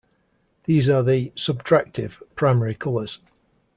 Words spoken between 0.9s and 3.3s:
the "subtractive" primary colors.